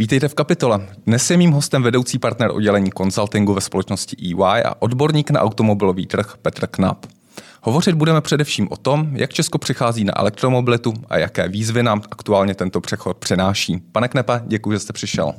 [0.00, 0.86] Vítejte v kapitole.
[1.06, 6.06] Dnes je mým hostem vedoucí partner oddělení konsultingu ve společnosti EY a odborník na automobilový
[6.06, 7.06] trh Petr Knap.
[7.62, 12.54] Hovořit budeme především o tom, jak Česko přichází na elektromobilitu a jaké výzvy nám aktuálně
[12.54, 13.82] tento přechod přináší.
[13.92, 15.32] Pane Knepa, děkuji, že jste přišel.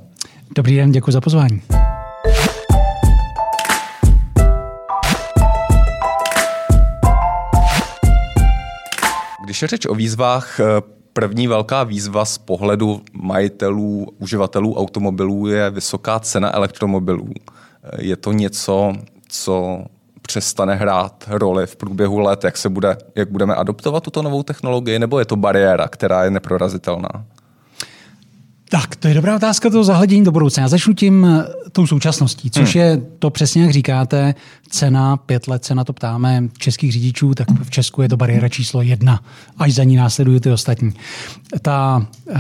[0.56, 1.62] Dobrý den, děkuji za pozvání.
[9.46, 10.60] Když je řeč o výzvách,
[11.14, 17.30] první velká výzva z pohledu majitelů, uživatelů automobilů je vysoká cena elektromobilů.
[17.98, 18.94] Je to něco,
[19.28, 19.86] co
[20.22, 25.00] přestane hrát roli v průběhu let, jak, se bude, jak budeme adoptovat tuto novou technologii,
[25.00, 27.10] nebo je to bariéra, která je neprorazitelná?
[28.72, 30.62] Tak, to je dobrá otázka toho zahledění do budoucna.
[30.62, 32.84] Já začnu tím eh, tou současností, což hmm.
[32.84, 34.36] je to přesně, jak říkáte,
[34.70, 38.50] cena, pět let se na to ptáme českých řidičů, tak v Česku je to bariéra
[38.50, 39.24] číslo jedna,
[39.58, 40.94] až za ní následují ty ostatní.
[41.62, 42.36] Ta uh,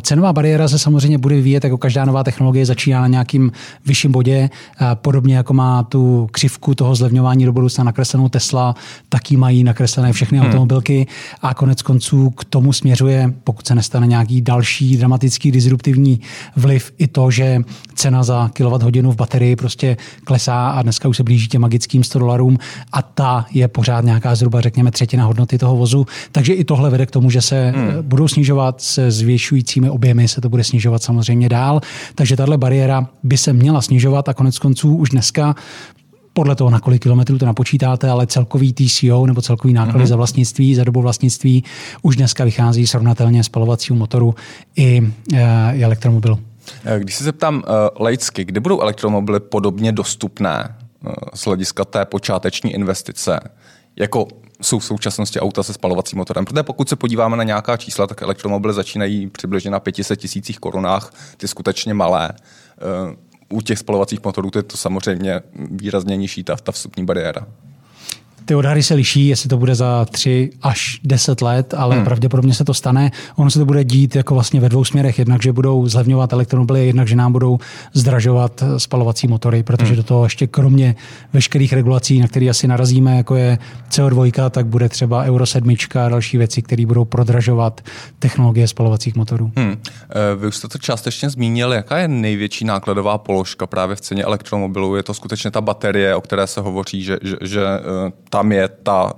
[0.00, 3.52] cenová bariéra se samozřejmě bude vyvíjet, jako každá nová technologie začíná na nějakým
[3.86, 8.74] vyšším bodě, uh, podobně jako má tu křivku toho zlevňování do budoucna nakreslenou Tesla,
[9.08, 10.46] taky mají nakreslené všechny hmm.
[10.46, 11.06] automobilky
[11.42, 16.20] a konec konců k tomu směřuje, pokud se nestane nějaký další dramatický disruptivní
[16.56, 17.60] vliv, i to, že
[17.94, 22.18] cena za kWh v baterii prostě klesá a dneska už se blíží těm magickým 100
[22.18, 22.58] dolarům
[22.92, 26.06] a ta je pořád nějaká zhruba, řekněme, třetina hodnoty toho vozu.
[26.32, 27.88] Takže i tohle vede k tomu, že se hmm.
[28.02, 31.80] budou snižovat se zvětšujícími objemy, se to bude snižovat samozřejmě dál.
[32.14, 35.54] Takže tahle bariéra by se měla snižovat a konec konců už dneska
[36.36, 40.08] podle toho, na kolik kilometrů to napočítáte, ale celkový TCO nebo celkový náklady mm-hmm.
[40.08, 41.64] za vlastnictví, za dobu vlastnictví
[42.02, 44.34] už dneska vychází srovnatelně spalovacího motoru
[44.76, 46.38] i, e, i elektromobilu.
[46.98, 47.62] Když se zeptám uh,
[48.00, 50.76] laicky, kdy budou elektromobily podobně dostupné
[51.06, 53.40] uh, z hlediska té počáteční investice,
[53.96, 54.28] jako
[54.62, 56.44] jsou v současnosti auta se spalovacím motorem.
[56.44, 61.12] Protože pokud se podíváme na nějaká čísla, tak elektromobily začínají přibližně na 500 tisících korunách,
[61.36, 62.30] ty skutečně malé.
[63.48, 67.46] U těch spalovacích motorů to je to samozřejmě výrazně nižší ta, ta vstupní bariéra.
[68.46, 72.04] Ty odhady se liší, jestli to bude za 3 až 10 let, ale hmm.
[72.04, 73.10] pravděpodobně se to stane.
[73.36, 75.18] Ono se to bude dít jako vlastně ve dvou směrech.
[75.18, 77.58] Jednak, že budou zlevňovat elektromobily, jednak, že nám budou
[77.92, 79.96] zdražovat spalovací motory, protože hmm.
[79.96, 80.94] do toho ještě kromě
[81.32, 83.58] veškerých regulací, na které asi narazíme, jako je
[83.90, 85.74] CO2, tak bude třeba Euro 7
[86.04, 87.80] a další věci, které budou prodražovat
[88.18, 89.52] technologie spalovacích motorů.
[89.56, 89.76] Hmm.
[90.10, 94.24] Eh, vy už jste to částečně zmínil, jaká je největší nákladová položka právě v ceně
[94.24, 94.96] elektromobilu?
[94.96, 98.68] Je to skutečně ta baterie, o které se hovoří, že, že, že eh, tam je
[98.68, 99.12] ta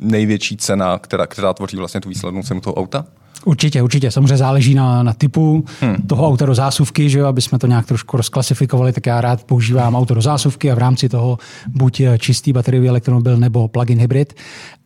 [0.00, 3.04] největší cena, která, která tvoří vlastně tu výslednou cenu toho auta?
[3.44, 4.10] Určitě, určitě.
[4.10, 5.96] Samozřejmě záleží na, na typu hmm.
[6.06, 9.44] toho auta do zásuvky, že jo, aby jsme to nějak trošku rozklasifikovali, tak já rád
[9.44, 14.34] používám auto do zásuvky a v rámci toho buď čistý bateriový elektromobil nebo plug-in hybrid.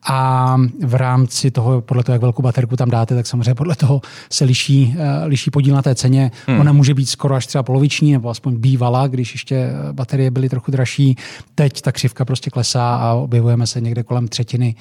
[0.09, 4.01] A v rámci toho, podle toho, jak velkou baterku tam dáte, tak samozřejmě podle toho
[4.31, 6.31] se liší, eh, liší podíl na té ceně.
[6.47, 6.61] Hmm.
[6.61, 10.49] Ona může být skoro až třeba poloviční, nebo aspoň bývala, když ještě eh, baterie byly
[10.49, 11.17] trochu dražší.
[11.55, 14.75] Teď ta křivka prostě klesá a objevujeme se někde kolem třetiny,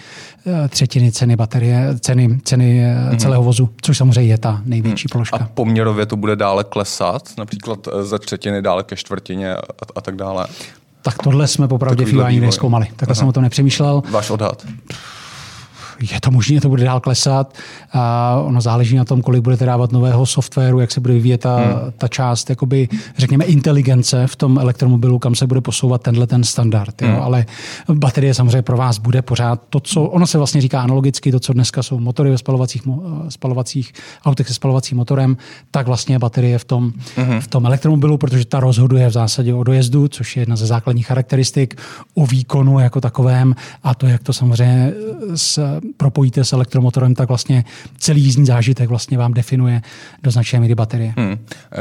[0.47, 3.18] eh, třetiny ceny baterie, ceny, ceny hmm.
[3.18, 5.12] celého vozu, což samozřejmě je ta největší hmm.
[5.12, 5.38] položka.
[5.38, 9.62] A poměrově to bude dále klesat, například ze třetiny dále ke čtvrtině a,
[9.96, 10.47] a tak dále?
[11.02, 12.88] Tak tohle jsme popravdě v ani neskoumali.
[12.96, 14.04] Takhle jsem o tom nepřemýšlel.
[14.12, 14.66] Váš odhad?
[16.02, 17.58] Je to možné, to bude dál klesat.
[17.94, 21.56] A ono záleží na tom, kolik budete dávat nového softwaru, jak se bude vyvíjet ta,
[21.56, 21.76] hmm.
[21.98, 27.02] ta část, jakoby, řekněme, inteligence v tom elektromobilu, kam se bude posouvat tenhle ten standard.
[27.02, 27.12] Hmm.
[27.12, 27.22] Jo.
[27.22, 27.46] Ale
[27.94, 31.54] baterie samozřejmě pro vás bude pořád to, co ono se vlastně říká analogicky, to, co
[31.54, 32.82] dneska jsou motory ve spalovacích,
[33.30, 33.94] spalovacích
[34.26, 35.38] autech se spalovacím motorem,
[35.72, 37.42] tak vlastně baterie v tom, hmm.
[37.42, 41.08] v tom elektromobilu, protože ta rozhoduje v zásadě o dojezdu, což je jedna ze základních
[41.08, 41.82] charakteristik,
[42.16, 44.94] o výkonu jako takovém a to, jak to samozřejmě
[45.36, 47.66] s propojíte s elektromotorem, tak vlastně
[47.98, 49.82] celý jízdní zážitek vlastně vám definuje
[50.24, 51.14] do značné míry baterie.
[51.18, 51.32] Hmm.
[51.32, 51.78] Eh,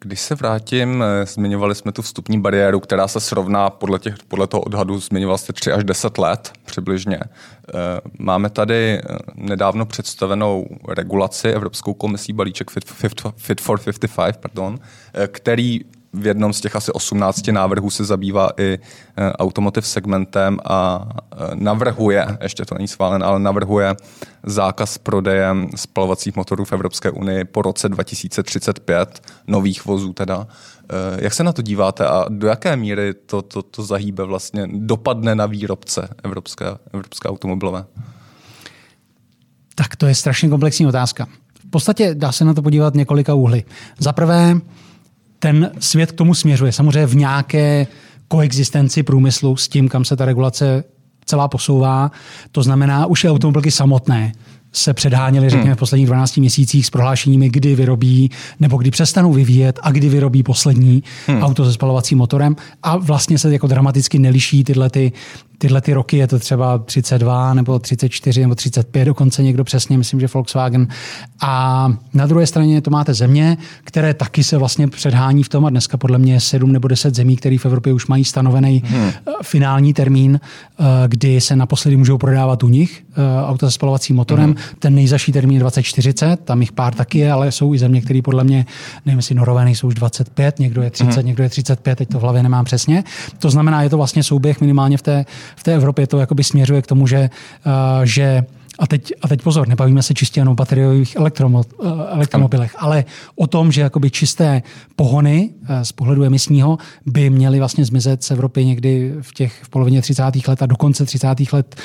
[0.00, 4.46] když se vrátím, eh, zmiňovali jsme tu vstupní bariéru, která se srovná podle, těch, podle
[4.46, 7.18] toho odhadu, zmiňoval jste 3 až 10 let přibližně.
[7.20, 7.72] Eh,
[8.18, 9.00] máme tady
[9.34, 14.78] nedávno představenou regulaci Evropskou komisí balíček Fit, Fit, Fit for 55, pardon,
[15.28, 15.80] který
[16.12, 18.78] v jednom z těch asi 18 návrhů se zabývá i
[19.16, 23.96] e, automotive segmentem a e, navrhuje, ještě to není schválen, ale navrhuje
[24.46, 30.46] zákaz prodeje spalovacích motorů v Evropské unii po roce 2035, nových vozů teda.
[31.18, 34.68] E, jak se na to díváte a do jaké míry to, to, to zahýbe vlastně,
[34.72, 37.84] dopadne na výrobce evropské, evropské automobilové?
[39.74, 41.26] Tak to je strašně komplexní otázka.
[41.68, 43.64] V podstatě dá se na to podívat několika úhly.
[43.98, 44.60] Za prvé,
[45.38, 46.72] ten svět k tomu směřuje.
[46.72, 47.86] Samozřejmě v nějaké
[48.28, 50.84] koexistenci průmyslu s tím, kam se ta regulace
[51.24, 52.10] celá posouvá.
[52.52, 54.32] To znamená, už i automobilky samotné
[54.72, 58.30] se předháněli, řekněme, v posledních 12 měsících s prohlášeními, kdy vyrobí
[58.60, 61.42] nebo kdy přestanou vyvíjet a kdy vyrobí poslední hmm.
[61.42, 62.56] auto se spalovacím motorem.
[62.82, 65.12] A vlastně se jako dramaticky neliší tyhle ty
[65.58, 70.20] tyhle ty roky, je to třeba 32 nebo 34 nebo 35 dokonce někdo přesně, myslím,
[70.20, 70.88] že Volkswagen.
[71.40, 75.70] A na druhé straně to máte země, které taky se vlastně předhání v tom a
[75.70, 79.10] dneska podle mě je 7 nebo 10 zemí, které v Evropě už mají stanovený hmm.
[79.42, 84.44] finální termín, eh, kdy se naposledy můžou prodávat u nich eh, auta se spalovacím motorem.
[84.44, 84.56] Hmm.
[84.78, 88.22] Ten nejzaší termín je 2040, tam jich pár taky je, ale jsou i země, které
[88.22, 88.66] podle mě,
[89.06, 91.26] nevím, jestli Norové jsou už 25, někdo je 30, hmm.
[91.26, 93.04] někdo je 35, teď to v hlavě nemám přesně.
[93.38, 95.24] To znamená, je to vlastně souběh minimálně v té
[95.56, 97.30] v té Evropě to jakoby směřuje k tomu, že,
[97.66, 97.72] uh,
[98.04, 98.42] že
[98.78, 103.04] a teď, a teď pozor, nebavíme se čistě jenom o bateriových elektromo, eh, elektromobilech, ale
[103.36, 104.62] o tom, že jakoby čisté
[104.96, 109.68] pohony eh, z pohledu emisního by měly vlastně zmizet z Evropy někdy v těch v
[109.68, 110.22] polovině 30.
[110.48, 111.52] let a do konce 30.
[111.52, 111.76] let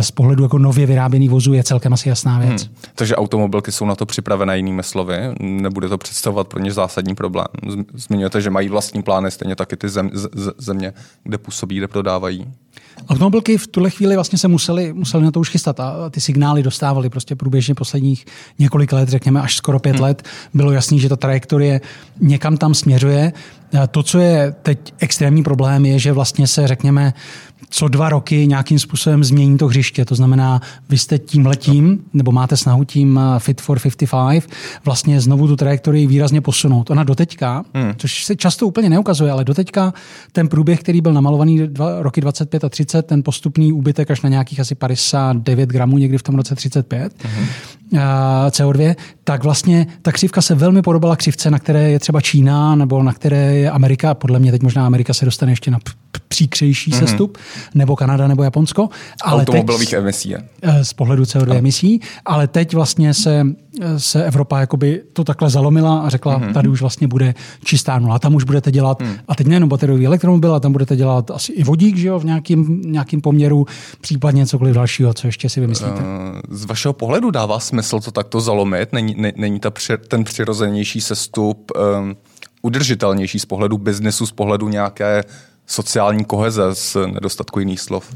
[0.00, 2.62] z pohledu jako nově vyráběných vozů je celkem asi jasná věc.
[2.62, 2.74] Hmm.
[2.94, 7.46] Takže automobilky jsou na to připravené jinými slovy, nebude to představovat pro ně zásadní problém.
[7.94, 10.92] Zmiňujete, že mají vlastní plány, stejně taky ty zem, z, země,
[11.24, 12.46] kde působí, kde prodávají.
[13.08, 16.62] Automobilky v tuhle chvíli vlastně se museli, museli na to už chystat a ty signály
[16.62, 18.26] dostávali prostě průběžně posledních
[18.58, 20.04] několik let, řekněme až skoro pět hmm.
[20.04, 20.22] let.
[20.54, 21.80] Bylo jasný, že ta trajektorie
[22.20, 23.32] někam tam směřuje.
[23.90, 27.12] To, co je teď extrémní problém, je, že vlastně se, řekněme,
[27.70, 30.04] co dva roky nějakým způsobem změní to hřiště.
[30.04, 33.78] To znamená, vy jste tím letím, nebo máte snahu tím uh, Fit for
[34.10, 34.50] 55,
[34.84, 36.90] vlastně znovu tu trajektorii výrazně posunout.
[36.90, 37.94] Ona doteďka, hmm.
[37.96, 39.94] což se často úplně neukazuje, ale doteďka
[40.32, 44.28] ten průběh, který byl namalovaný dva, roky 25 a 30, ten postupný úbytek až na
[44.28, 47.46] nějakých asi 59 gramů někdy v tom roce 35, hmm.
[48.48, 48.94] CO2,
[49.24, 53.12] tak vlastně ta křivka se velmi podobala křivce, na které je třeba Čína nebo na
[53.12, 54.14] které je Amerika.
[54.14, 55.78] Podle mě teď možná Amerika se dostane ještě na
[56.28, 56.98] příkřejší mm-hmm.
[56.98, 57.38] sestup,
[57.74, 58.88] nebo Kanada nebo Japonsko.
[59.22, 60.34] Ale Automobilových teď, emisí.
[60.62, 61.54] Eh, z pohledu CO2 a.
[61.54, 63.46] emisí, ale teď vlastně se,
[63.96, 66.52] se Evropa jakoby to takhle zalomila a řekla, mm-hmm.
[66.52, 67.34] tady už vlastně bude
[67.64, 69.14] čistá nula, tam už budete dělat, mm.
[69.28, 72.24] a teď nejenom bateriový elektromobil, ale tam budete dělat asi i vodík, že jo, v
[72.24, 73.66] nějakým, nějakým poměru,
[74.00, 76.02] případně cokoliv dalšího, co ještě si vymyslíte.
[76.50, 78.92] Z vašeho pohledu dává smysl to takto zalomit?
[78.92, 82.16] Není, ne, není ta při, ten přirozenější sestup um,
[82.62, 85.24] udržitelnější z pohledu biznesu, z pohledu nějaké
[85.66, 88.14] sociální koheze z nedostatku jiných slov?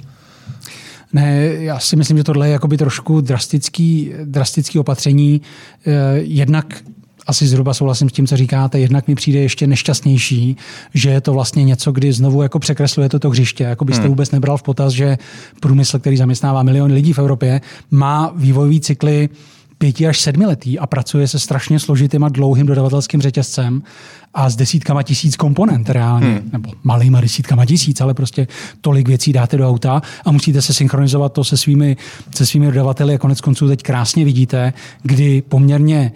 [1.13, 5.43] Ne, já si myslím, že tohle je jakoby trošku drastický, drastický opatření.
[5.87, 6.67] Eh, jednak
[7.29, 8.79] asi zhruba souhlasím s tím, co říkáte.
[8.79, 10.57] Jednak mi přijde ještě nešťastnější,
[10.95, 13.65] že je to vlastně něco, kdy znovu jako překresluje toto hřiště.
[13.65, 14.09] Jako byste hmm.
[14.09, 15.19] vůbec nebral v potaz, že
[15.61, 17.61] průmysl, který zaměstnává miliony lidí v Evropě,
[17.91, 19.29] má vývojový cykly
[19.79, 23.83] pěti až sedmiletý a pracuje se strašně složitým a dlouhým dodavatelským řetězcem
[24.35, 26.51] a s desítkama tisíc komponent reálně, hmm.
[26.53, 28.47] nebo malýma desítkama tisíc, ale prostě
[28.81, 31.97] tolik věcí dáte do auta a musíte se synchronizovat to se svými,
[32.35, 34.73] se svými dodavateli a konec konců teď krásně vidíte,
[35.03, 36.13] kdy poměrně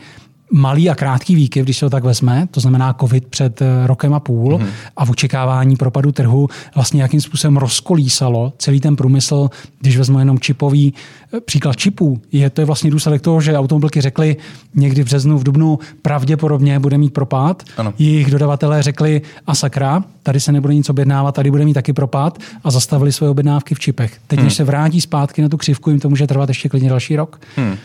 [0.53, 4.15] malý a krátký výkyv, když se to tak vezme, to znamená covid před eh, rokem
[4.15, 4.69] a půl mm-hmm.
[4.97, 9.51] a v očekávání propadu trhu vlastně jakým způsobem rozkolísalo celý ten průmysl,
[9.81, 10.95] když vezmu jenom čipový
[11.37, 14.37] eh, příklad čipů, je to je vlastně důsledek toho, že automobilky řekly
[14.75, 17.63] někdy v březnu, v dubnu pravděpodobně bude mít propad.
[17.77, 17.95] Ano.
[17.99, 22.39] Jejich dodavatelé řekli a sakra, tady se nebude nic objednávat, tady bude mít taky propad
[22.65, 24.19] a zastavili svoje objednávky v čipech.
[24.27, 24.47] Teď, hmm.
[24.47, 27.41] než se vrátí zpátky na tu křivku, jim to může trvat ještě klidně další rok.
[27.57, 27.71] Hmm.
[27.71, 27.77] Uh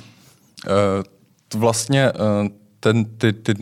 [1.56, 2.50] vlastně eh,
[2.80, 3.54] ten, ty, ty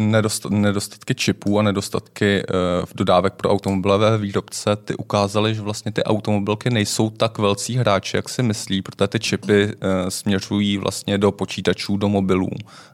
[0.50, 2.54] nedostatky čipů a nedostatky eh,
[2.86, 8.18] v dodávek pro automobilové výrobce, ty ukázaly, že vlastně ty automobilky nejsou tak velcí hráči,
[8.18, 12.50] jak si myslí, protože ty čipy eh, směřují vlastně do počítačů, do mobilů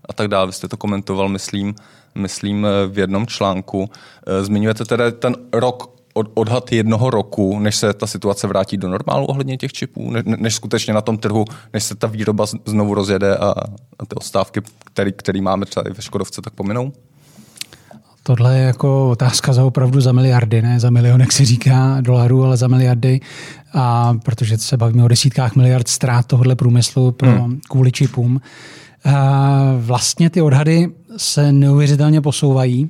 [0.09, 0.47] a tak dále.
[0.47, 1.75] Vy jste to komentoval, myslím,
[2.15, 3.89] myslím v jednom článku.
[4.41, 9.25] Zmiňujete tedy ten rok od, odhad jednoho roku, než se ta situace vrátí do normálu
[9.25, 13.37] ohledně těch čipů, ne, než skutečně na tom trhu, než se ta výroba znovu rozjede
[13.37, 13.53] a,
[13.99, 16.91] a ty odstávky, který, který máme třeba i ve Škodovce, tak pominou?
[18.23, 22.43] Tohle je jako otázka za opravdu za miliardy, ne za milion, jak se říká, dolarů,
[22.43, 23.19] ale za miliardy.
[23.73, 27.59] A protože se bavíme o desítkách miliard ztrát tohohle průmyslu pro, hmm.
[27.69, 28.41] kvůli čipům.
[29.05, 32.89] A vlastně ty odhady se neuvěřitelně posouvají.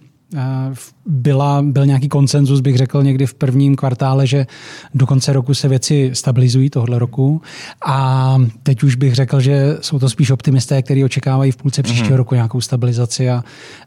[1.06, 4.48] Byla, byl nějaký konsenzus, bych řekl, někdy v prvním kvartále, že
[4.94, 7.42] do konce roku se věci stabilizují tohle roku.
[7.86, 12.10] A teď už bych řekl, že jsou to spíš optimisté, kteří očekávají v půlce příštího
[12.10, 12.18] mm-hmm.
[12.18, 13.44] roku nějakou stabilizaci a,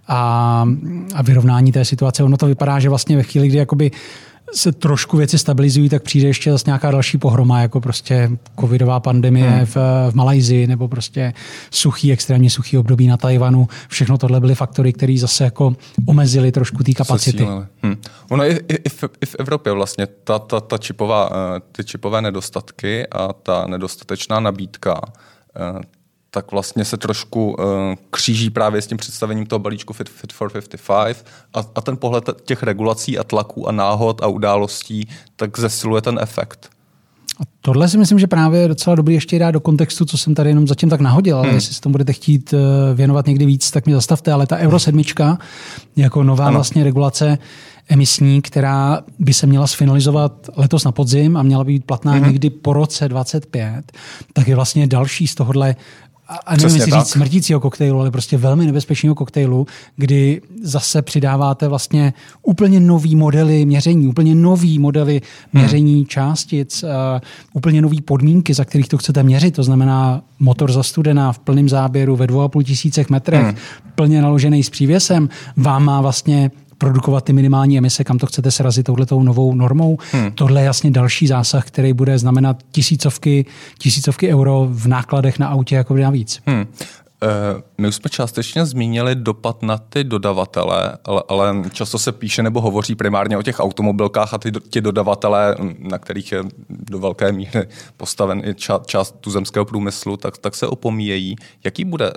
[0.09, 0.69] a,
[1.15, 2.25] a vyrovnání té situace.
[2.25, 3.91] Ono to vypadá, že vlastně ve chvíli, kdy jakoby
[4.55, 8.31] se trošku věci stabilizují, tak přijde ještě zase nějaká další pohroma, jako prostě
[8.61, 9.67] covidová pandemie hmm.
[9.67, 9.77] v,
[10.11, 11.33] v Malajzii nebo prostě
[11.71, 13.69] suchý, extrémně suchý období na Tajvanu.
[13.89, 17.47] Všechno tohle byly faktory, které zase jako omezily trošku té kapacity.
[17.83, 17.97] Hmm.
[18.31, 21.85] Ono i, i, i, v, i v Evropě vlastně ta, ta, ta čipová, eh, ty
[21.85, 25.01] čipové nedostatky a ta nedostatečná nabídka
[25.57, 25.81] eh,
[26.35, 27.65] tak vlastně se trošku uh,
[28.11, 32.31] kříží právě s tím představením toho balíčku Fit, Fit for 55 a, a ten pohled
[32.45, 36.71] těch regulací a tlaků a náhod a událostí tak zesiluje ten efekt.
[37.41, 40.35] A tohle si myslím, že právě je docela dobrý ještě dát do kontextu, co jsem
[40.35, 41.55] tady jenom zatím tak nahodil, ale hmm.
[41.55, 44.79] jestli se tomu budete chtít eh, věnovat někdy víc, tak mě zastavte, ale ta Euro
[44.79, 45.03] 7
[45.97, 46.55] jako nová ano.
[46.55, 47.39] vlastně regulace
[47.89, 52.27] emisní, která by se měla sfinalizovat letos na podzim a měla být platná hmm.
[52.27, 53.93] někdy po roce 25,
[54.33, 55.77] tak je vlastně další z tohohle
[56.29, 59.67] a nevím, jestli říct smrtícího koktejlu, ale prostě velmi nebezpečného koktejlu,
[59.97, 62.13] kdy zase přidáváte vlastně
[62.43, 65.21] úplně nový modely měření, úplně nový modely
[65.53, 65.63] hmm.
[65.63, 66.07] měření hmm.
[66.07, 66.89] částic, uh,
[67.53, 69.55] úplně nový podmínky, za kterých to chcete měřit.
[69.55, 73.57] To znamená motor zastudená v plném záběru ve 2,5 tisícech metrech, hmm.
[73.95, 76.51] plně naložený s přívěsem, vám má vlastně
[76.85, 79.99] produkovat ty minimální emise, kam to chcete srazit touhletou novou normou.
[80.13, 80.33] Hmm.
[80.33, 83.47] Tohle je jasně další zásah, který bude znamenat tisícovky,
[83.79, 86.43] tisícovky euro v nákladech na autě jako navíc.
[86.47, 86.67] Hmm.
[87.23, 92.43] Eh, my už jsme částečně zmínili dopad na ty dodavatele, ale, ale často se píše
[92.43, 97.33] nebo hovoří primárně o těch automobilkách a ty, ti dodavatele, na kterých je do velké
[97.33, 101.37] míry postaven i ča, část tuzemského průmyslu, tak, tak se opomíjejí.
[101.65, 102.13] Jaký bude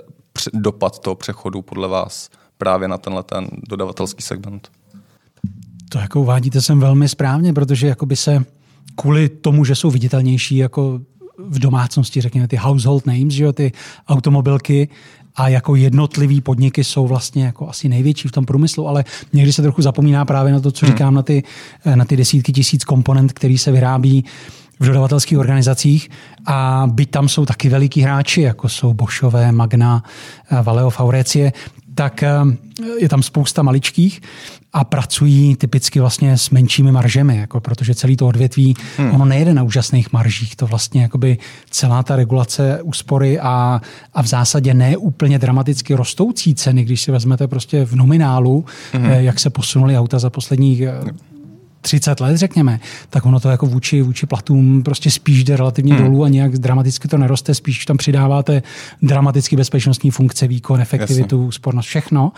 [0.52, 4.68] dopad toho přechodu podle vás právě na tenhle ten dodavatelský segment.
[5.88, 8.44] To jako uvádíte sem velmi správně, protože jakoby se
[8.94, 11.00] kvůli tomu, že jsou viditelnější jako
[11.38, 13.72] v domácnosti, řekněme ty household names, že jo, ty
[14.08, 14.88] automobilky,
[15.38, 19.62] a jako jednotlivý podniky jsou vlastně jako asi největší v tom průmyslu, ale někdy se
[19.62, 20.94] trochu zapomíná právě na to, co hmm.
[20.94, 21.42] říkám, na ty,
[21.94, 24.24] na ty desítky tisíc komponent, který se vyrábí
[24.80, 26.10] v dodavatelských organizacích
[26.46, 30.02] a byť tam jsou taky veliký hráči, jako jsou Boschové, Magna,
[30.62, 31.52] Valeo, Faurecie,
[31.98, 32.30] tak eh,
[32.98, 34.20] je tam spousta maličkých
[34.72, 39.10] a pracují typicky vlastně s menšími maržemi, jako protože celý to odvětví, hmm.
[39.10, 41.38] ono nejde na úžasných maržích, to vlastně jakoby
[41.70, 43.80] celá ta regulace úspory a,
[44.14, 49.04] a v zásadě ne úplně dramaticky rostoucí ceny, když si vezmete prostě v nominálu, hmm.
[49.04, 50.92] jak se posunuly auta za posledních eh,
[51.80, 52.80] 30 let, řekněme,
[53.10, 56.04] tak ono to jako vůči, vůči platům prostě spíš jde relativně hmm.
[56.04, 58.62] dolů a nějak dramaticky to neroste, spíš tam přidáváte
[59.02, 61.48] dramaticky bezpečnostní funkce, výkon, efektivitu, Jasně.
[61.48, 62.32] úspornost, všechno.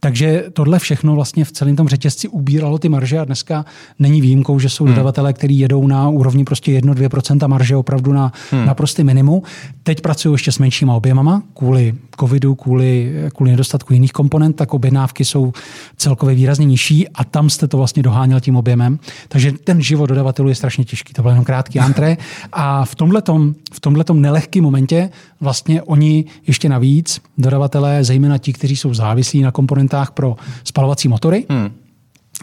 [0.00, 3.64] Takže tohle všechno vlastně v celém tom řetězci ubíralo ty marže a dneska
[3.98, 4.92] není výjimkou, že jsou hmm.
[4.92, 8.66] dodavatelé, kteří jedou na úrovni prostě 1-2% marže opravdu na, hmm.
[8.66, 9.42] na prostý minimum.
[9.82, 15.24] Teď pracují ještě s menšíma objemama kvůli covidu, kvůli, kvůli nedostatku jiných komponent, tak objednávky
[15.24, 15.52] jsou
[15.96, 18.79] celkově výrazně nižší a tam jste to vlastně doháněl tím objemem.
[19.28, 21.12] Takže ten život dodavatelů je strašně těžký.
[21.12, 22.16] To byl jenom krátký antré.
[22.52, 25.10] A v tomhletom, v tomhletom nelehkém momentě
[25.40, 31.46] vlastně oni ještě navíc, dodavatelé, zejména ti, kteří jsou závislí na komponentách pro spalovací motory,
[31.48, 31.79] hmm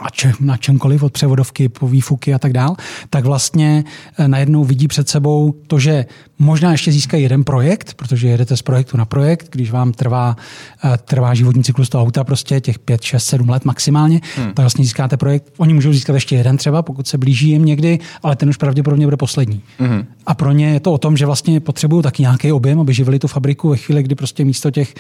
[0.02, 2.76] a če, na čemkoliv od převodovky po výfuky a tak dál,
[3.10, 3.84] tak vlastně
[4.18, 6.06] eh, najednou vidí před sebou to, že
[6.40, 10.36] možná ještě získají jeden projekt, protože jedete z projektu na projekt, když vám trvá,
[10.84, 14.48] eh, trvá životní cyklus toho auta prostě těch 5, 6, 7 let maximálně, hmm.
[14.48, 15.54] tak vlastně získáte projekt.
[15.58, 19.06] Oni můžou získat ještě jeden třeba, pokud se blíží jim někdy, ale ten už pravděpodobně
[19.06, 19.62] bude poslední.
[19.78, 20.06] Hmm.
[20.26, 23.20] A pro ně je to o tom, že vlastně potřebují taky nějaký objem, aby živili
[23.20, 24.94] tu fabriku ve chvíli, kdy prostě místo těch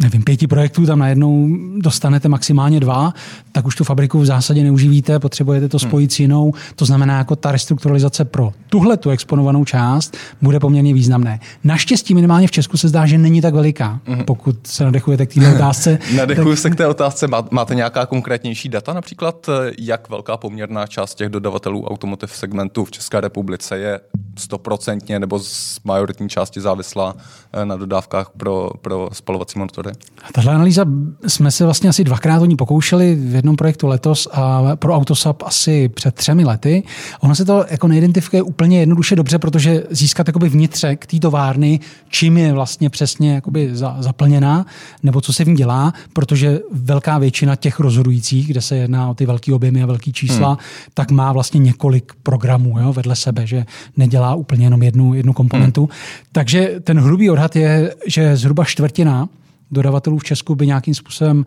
[0.00, 3.14] nevím, pěti projektů tam najednou dostanete maximálně dva,
[3.52, 6.54] tak už tu fabriku v zásadě neuživíte, potřebujete to spojit s jinou.
[6.76, 11.40] To znamená, jako ta restrukturalizace pro tuhle tu exponovanou část bude poměrně významné.
[11.64, 14.24] Naštěstí minimálně v Česku se zdá, že není tak veliká, mm-hmm.
[14.24, 15.98] pokud se nadechujete k této otázce.
[16.16, 16.58] Nadechuju tak...
[16.58, 17.26] se k té otázce.
[17.50, 18.92] Máte nějaká konkrétnější data?
[18.92, 24.00] Například, eh, jak velká poměrná část těch dodavatelů automotiv segmentu v České republice je
[24.38, 27.14] stoprocentně nebo z majoritní části závislá
[27.52, 29.89] eh, na dodávkách pro, pro spalovací motory?
[30.22, 30.84] A tahle analýza
[31.26, 35.42] jsme se vlastně asi dvakrát o ní pokoušeli v jednom projektu letos a pro Autosap
[35.42, 36.82] asi před třemi lety.
[37.20, 42.38] Ono se to jako neidentifikuje úplně jednoduše dobře, protože získat jakoby vnitřek té továrny, čím
[42.38, 44.66] je vlastně přesně jakoby za, zaplněná,
[45.02, 49.14] nebo co se v ní dělá, protože velká většina těch rozhodujících, kde se jedná o
[49.14, 50.58] ty velké objemy a velké čísla, hmm.
[50.94, 53.64] tak má vlastně několik programů jo, vedle sebe, že
[53.96, 55.80] nedělá úplně jenom jednu, jednu komponentu.
[55.80, 55.90] Hmm.
[56.32, 59.28] Takže ten hrubý odhad je, že zhruba čtvrtina
[59.70, 61.44] dodavatelů v Česku by nějakým způsobem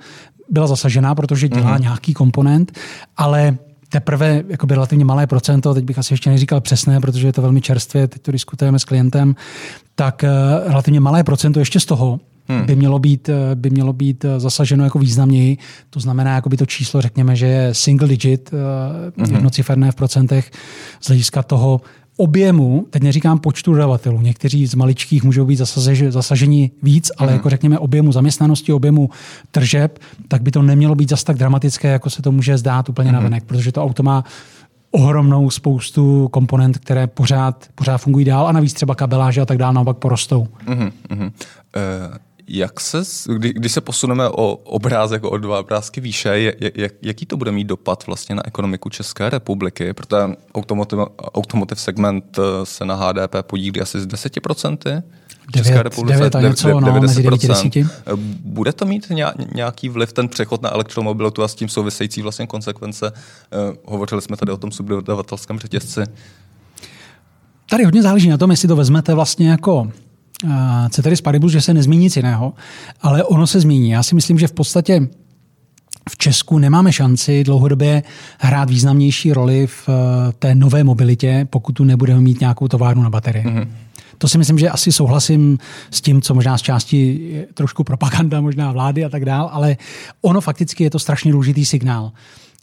[0.50, 1.82] byla zasažená, protože dělá mm-hmm.
[1.82, 2.80] nějaký komponent,
[3.18, 3.58] ale
[3.90, 7.62] teprve jakoby relativně malé procento, teď bych asi ještě neříkal přesné, protože je to velmi
[7.62, 9.36] čerstvě, teď to diskutujeme s klientem,
[9.96, 12.66] tak uh, relativně malé procento ještě z toho hmm.
[12.66, 15.58] by, mělo být, eh, by mělo být eh, zasaženo jako významněji.
[15.90, 18.52] To znamená, jako by to číslo, řekněme, že je single digit,
[19.18, 19.32] hmm.
[19.32, 20.52] jednociferné v procentech
[21.00, 21.82] z hlediska toho,
[22.18, 25.62] objemu, teď neříkám počtu dodavatelů, někteří z maličkých můžou být
[26.10, 27.34] zasaženi víc, ale mm.
[27.34, 29.10] jako řekněme objemu zaměstnanosti, objemu
[29.52, 33.10] tržeb, tak by to nemělo být zas tak dramatické, jako se to může zdát úplně
[33.10, 33.16] mm.
[33.16, 34.24] navenek, protože to auto má
[34.92, 39.74] ohromnou spoustu komponent, které pořád, pořád fungují dál a navíc třeba kabeláže a tak dále
[39.74, 40.48] naopak porostou.
[40.68, 40.92] Uh-huh.
[41.12, 41.32] Uh...
[42.48, 43.04] Jak se,
[43.38, 47.64] kdy, když se posuneme o obrázek, o dva obrázky výše, jak, jaký to bude mít
[47.64, 49.94] dopad vlastně na ekonomiku České republiky?
[49.94, 50.18] Protože
[50.56, 55.04] automotive, automotive segment eh, se na HDP podílí asi z 10%.
[55.56, 57.74] České republice 9 a něco, 9, no, mezi 9 10.
[58.40, 59.12] Bude to mít
[59.56, 63.12] nějaký vliv, ten přechod na elektromobilitu a s tím související vlastně konsekvence?
[63.12, 66.02] Uh, hovořili jsme tady o tom subdodavatelském řetězci.
[67.70, 69.92] Tady hodně záleží na tom, jestli to vezmete vlastně jako
[70.90, 72.54] ceteris paribus, že se nezmíní nic jiného,
[73.02, 73.90] ale ono se zmíní.
[73.90, 75.08] Já si myslím, že v podstatě
[76.10, 78.04] v Česku nemáme šanci dlouhodobě
[78.40, 83.10] hrát významnější roli v eh, té nové mobilitě, pokud tu nebudeme mít nějakou továrnu na
[83.10, 83.46] baterie.
[83.46, 83.68] Mm-hmm.
[84.18, 85.58] To si myslím, že asi souhlasím
[85.92, 89.78] s tím, co možná z části je trošku propaganda možná vlády a tak dál, ale
[90.22, 92.12] ono fakticky je to strašně důležitý signál.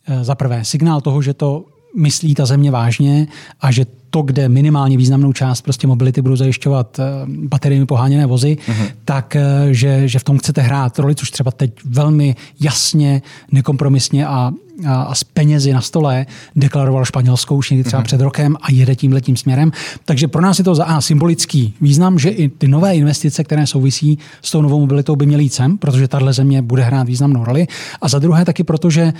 [0.06, 1.64] Eh, za prvé, signál toho, že to
[1.96, 3.26] myslí ta země vážně
[3.60, 8.57] a že to, kde minimálně významnou část prostě mobility budou zajišťovat eh, bateriemi poháněné vozy,
[8.67, 8.87] uh-huh.
[9.05, 14.26] tak eh, že, že v tom chcete hrát roli, což třeba teď velmi jasně, nekompromisně
[14.26, 14.52] a
[14.87, 16.26] a, a s penězi na stole
[16.57, 18.05] deklaroval Španělsko už někdy třeba mm-hmm.
[18.05, 19.73] před rokem a jede tím letím směrem.
[20.05, 23.67] Takže pro nás je to za A symbolický význam, že i ty nové investice, které
[23.67, 27.45] souvisí s tou novou mobilitou, by měly jít sem, protože tahle země bude hrát významnou
[27.45, 27.67] roli.
[28.00, 29.12] A za druhé taky proto, že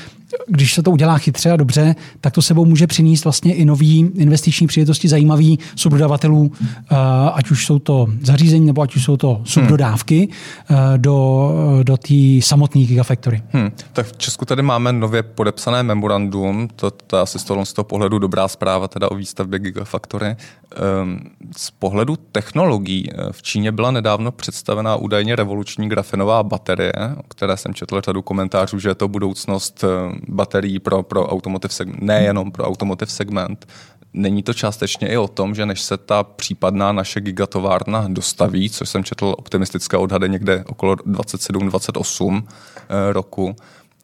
[0.49, 3.99] když se to udělá chytře a dobře, tak to sebou může přinést vlastně i nový
[4.15, 6.97] investiční příležitosti zajímavý subdodavatelů, eh,
[7.33, 10.29] ať už jsou to zařízení nebo ať už jsou to subdodávky
[10.67, 10.79] hmm.
[10.97, 11.51] do,
[11.83, 13.43] do té samotné Gigafactory.
[13.53, 13.71] Hmm.
[13.93, 17.73] Tak v Česku tady máme nově pod podepsané memorandum, to, to asi z toho, z
[17.73, 20.37] toho pohledu dobrá zpráva teda o výstavbě Gigafactory.
[20.77, 21.21] Ehm,
[21.57, 27.57] z pohledu technologií eh, v Číně byla nedávno představená údajně revoluční grafenová baterie, o které
[27.57, 29.89] jsem četl řadu komentářů, že je to budoucnost eh,
[30.29, 33.67] baterií pro, pro automotive segment, nejenom pro automotive segment.
[34.13, 38.89] Není to částečně i o tom, že než se ta případná naše gigatovárna dostaví, což
[38.89, 43.57] jsem četl optimistické odhady někde okolo 27-28 eh, roku,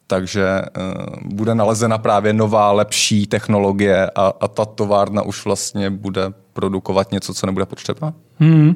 [0.07, 6.21] takže uh, bude nalezena právě nová, lepší technologie a, a ta továrna už vlastně bude
[6.53, 8.13] produkovat něco, co nebude potřeba?
[8.39, 8.75] Hmm.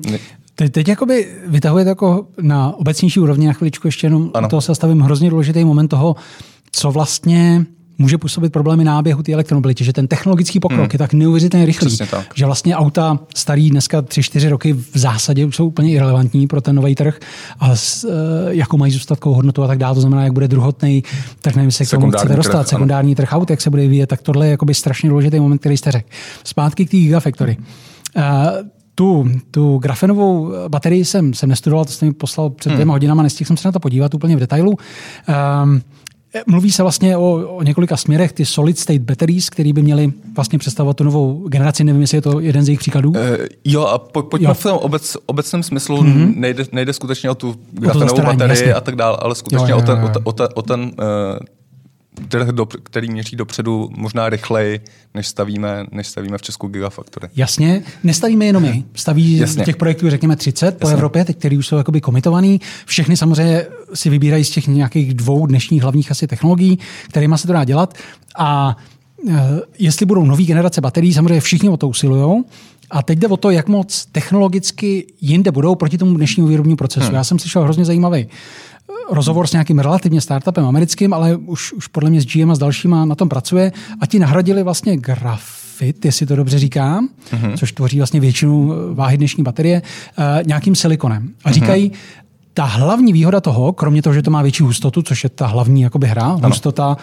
[0.56, 4.48] Teď, teď jakoby vytahujete jako na obecnější úrovni na chviličku ještě jenom ano.
[4.48, 6.16] toho se stavím hrozně důležitý moment toho,
[6.72, 7.66] co vlastně
[8.02, 10.90] může působit problémy náběhu té elektromobility, že ten technologický pokrok hmm.
[10.94, 12.26] je tak neuvěřitelně rychlý, tak.
[12.36, 16.76] že vlastně auta starý dneska 3-4 roky v zásadě už jsou úplně irrelevantní pro ten
[16.76, 17.20] nový trh
[17.60, 18.12] a s, uh,
[18.50, 21.04] jakou mají zůstatkovou hodnotu a tak dále, to znamená, jak bude druhotný,
[21.42, 24.08] tak nevím, se k tomu chcete dostat, trh, sekundární trh aut, jak se bude vyvíjet,
[24.08, 26.10] tak tohle je jakoby strašně důležitý moment, který jste řekl.
[26.44, 27.58] Zpátky k té Gigafactory.
[28.18, 28.24] Uh,
[28.96, 32.76] tu, tu grafenovou baterii jsem, jsem nestudoval, to jste mi poslal před hmm.
[32.76, 34.72] dvěma hodinama, nestihl jsem se na to podívat úplně v detailu.
[34.72, 35.82] Um,
[36.48, 40.60] Mluví se vlastně o, o několika směrech, ty solid state batteries, které by měly vlastně
[40.60, 41.84] představovat tu novou generaci.
[41.84, 43.10] Nevím, jestli je to jeden z jejich příkladů.
[43.10, 43.18] Uh,
[43.66, 44.54] jo, a po, pojďme jo.
[44.54, 46.34] v tom obec, obecném smyslu, mm-hmm.
[46.36, 48.74] nejde, nejde skutečně o tu grafenovou baterii jasně.
[48.74, 50.10] a tak dále, ale skutečně jo, jo, jo, jo.
[50.10, 51.46] o ten, o ten, o ten, o ten uh,
[52.28, 54.80] trh, do, který měří dopředu možná rychleji,
[55.14, 57.28] než stavíme, než stavíme v Česku Gigafactory.
[57.36, 58.84] Jasně, nestavíme jenom my.
[58.96, 59.66] Staví Jasně.
[59.66, 60.80] těch projektů, řekněme, 30 Jasně.
[60.80, 62.62] po Evropě, teď, který už jsou jakoby komitovaný.
[62.86, 67.54] Všechny samozřejmě si vybírají z těch nějakých dvou dnešních hlavních asi technologií, kterými se to
[67.54, 67.94] dá dělat.
[68.38, 68.78] A
[69.30, 69.42] e,
[69.80, 72.44] jestli budou nové generace baterií, samozřejmě všichni o to usilují.
[72.92, 77.06] A teď jde o to, jak moc technologicky jinde budou proti tomu dnešnímu výrobnímu procesu.
[77.06, 77.16] Hmm.
[77.16, 78.28] Já jsem slyšel hrozně zajímavý
[79.12, 82.60] rozhovor s nějakým relativně startupem americkým, ale už, už podle mě s GM a s
[82.60, 87.58] dalšíma na tom pracuje a ti nahradili vlastně grafit, jestli to dobře říkám, uh-huh.
[87.58, 91.30] což tvoří vlastně většinu váhy dnešní baterie, uh, nějakým silikonem.
[91.44, 91.54] A uh-huh.
[91.54, 91.92] říkají,
[92.54, 95.82] ta hlavní výhoda toho, kromě toho, že to má větší hustotu, což je ta hlavní
[95.82, 96.48] jakoby hra, ano.
[96.48, 96.98] hustota,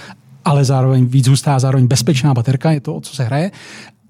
[0.44, 3.50] ale zároveň víc hustá, zároveň bezpečná baterka, je to, o co se hraje,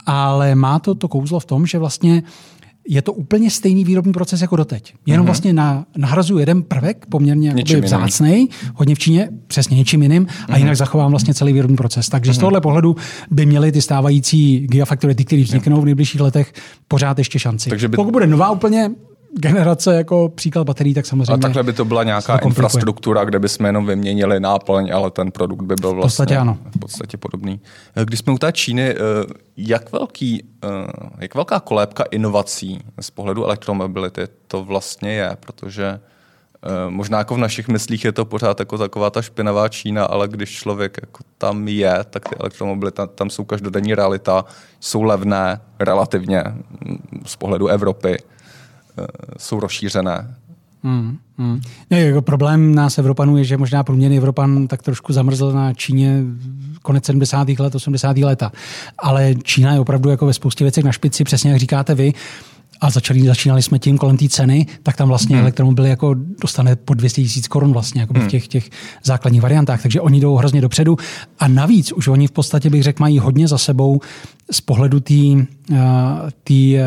[0.07, 2.23] ale má to to kouzlo v tom, že vlastně
[2.89, 4.95] je to úplně stejný výrobní proces jako doteď.
[5.07, 5.27] Jenom mm-hmm.
[5.27, 10.45] vlastně na, nahrazuje jeden prvek, poměrně vzácný, hodně v Číně, přesně něčím jiným, mm-hmm.
[10.49, 10.59] a mhm.
[10.61, 12.09] jinak zachovám vlastně celý výrobní proces.
[12.09, 12.35] Takže mm-hmm.
[12.35, 12.41] z mhm.
[12.41, 12.97] tohohle pohledu
[13.31, 16.53] by měly ty stávající gigafactory, ty, které vzniknou v nejbližších letech,
[16.89, 17.71] pořád ještě šanci.
[17.71, 17.97] Takže by...
[17.97, 18.91] Pokud bude nová úplně
[19.33, 21.33] generace jako příklad baterií, tak samozřejmě.
[21.33, 25.63] A takhle by to byla nějaká infrastruktura, kde bychom jenom vyměnili náplň, ale ten produkt
[25.63, 26.59] by byl vlastně v podstatě, ano.
[26.77, 27.61] V podstatě podobný.
[28.05, 28.97] Když jsme u té Číny, eh,
[29.57, 30.69] jak, velký, eh,
[31.19, 36.01] jak velká kolébka inovací z pohledu elektromobility to vlastně je, protože
[36.63, 40.29] eh, Možná jako v našich myslích je to pořád jako taková ta špinavá Čína, ale
[40.29, 44.45] když člověk jako tam je, tak ty elektromobily tam, tam jsou každodenní realita,
[44.81, 48.19] jsou levné relativně mm, z pohledu Evropy
[49.39, 50.35] jsou rozšířené.
[50.83, 51.61] Hmm, hmm.
[51.91, 56.23] Ne, jako problém nás Evropanů je, že možná průměrný Evropan tak trošku zamrzl na Číně
[56.83, 57.49] konec 70.
[57.49, 58.17] let, 80.
[58.17, 58.53] leta.
[58.99, 62.13] Ale Čína je opravdu jako ve spoustě věcech na špici, přesně jak říkáte vy
[62.81, 65.43] a začali, začínali jsme tím kolem té ceny, tak tam vlastně hmm.
[65.43, 68.29] elektromobily jako dostane po 200 tisíc korun vlastně jako hmm.
[68.29, 68.71] v těch, těch
[69.05, 70.97] základních variantách, takže oni jdou hrozně dopředu
[71.39, 74.01] a navíc už oni v podstatě bych řekl mají hodně za sebou
[74.51, 75.77] z pohledu té uh,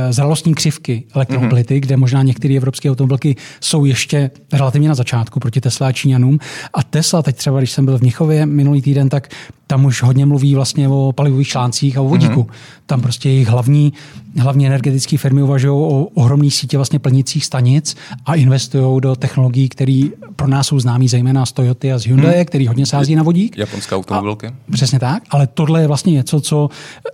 [0.09, 1.79] zralostní křivky elektromobility, mm-hmm.
[1.79, 6.39] kde možná některé evropské automobilky jsou ještě relativně na začátku proti Tesla a Číňanům.
[6.73, 9.29] A Tesla, teď třeba, když jsem byl v Mnichově minulý týden, tak
[9.71, 12.43] tam už hodně mluví vlastně o palivových článcích a o vodíku.
[12.43, 12.83] Mm-hmm.
[12.85, 13.93] Tam prostě jejich hlavní,
[14.37, 20.01] hlavní energetické firmy uvažují o ohromné sítě vlastně plnicích stanic a investují do technologií, které
[20.35, 22.45] pro nás jsou známí zejména z Toyota a z Hyundai, mm.
[22.45, 23.57] který hodně sází na vodík.
[23.57, 24.47] Japonské automobilky.
[24.47, 26.69] A, přesně tak, ale tohle je vlastně něco, co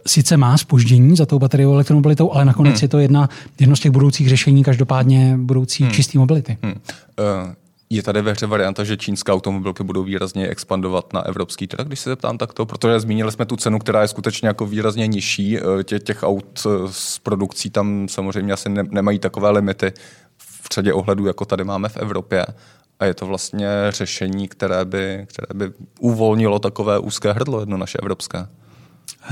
[0.07, 2.79] sice má spoždění za tou bateriovou elektromobilitou, ale nakonec hmm.
[2.81, 5.91] je to jedna, jedno z těch budoucích řešení, každopádně budoucí hmm.
[5.93, 6.57] čisté mobility.
[6.63, 6.73] Hmm.
[6.73, 7.53] Uh.
[7.89, 11.99] Je tady ve hře varianta, že čínské automobilky budou výrazně expandovat na evropský trh, když
[11.99, 15.57] se zeptám takto, protože zmínili jsme tu cenu, která je skutečně jako výrazně nižší.
[15.57, 19.93] Eh, Tě, těch aut s produkcí tam samozřejmě asi ne, nemají takové limity
[20.37, 22.45] v řadě ohledů, jako tady máme v Evropě.
[22.99, 27.97] A je to vlastně řešení, které by, které by uvolnilo takové úzké hrdlo jedno naše
[27.97, 28.47] evropské.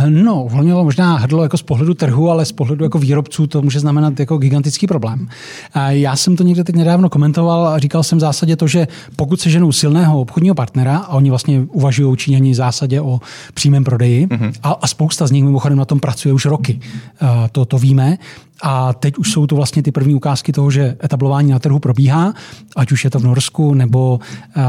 [0.10, 3.80] No, uvolnilo možná hrdlo jako z pohledu trhu, ale z pohledu jako výrobců to může
[3.80, 5.28] znamenat jako gigantický problém.
[5.74, 8.88] A já jsem to někde teď nedávno komentoval a říkal jsem v zásadě to, že
[9.16, 13.22] pokud se ženou silného obchodního partnera, a oni vlastně uvažují Číňani v zásadě o
[13.54, 14.54] přímém prodeji, mm-hmm.
[14.64, 16.80] a, a spousta z nich mimochodem na tom pracuje už roky,
[17.52, 18.18] to, to víme,
[18.62, 22.34] a teď už jsou to vlastně ty první ukázky toho, že etablování na trhu probíhá,
[22.76, 24.20] ať už je to v Norsku nebo,
[24.58, 24.64] uh,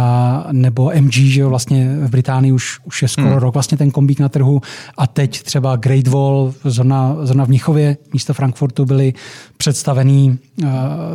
[0.52, 3.38] nebo MG, že jo, vlastně v Británii už, už je skoro hmm.
[3.38, 4.60] rok vlastně ten kombík na trhu
[4.98, 9.14] a teď třeba Great Wall zrovna, zrovna v Mnichově místo Frankfurtu byly
[9.56, 10.68] představený uh,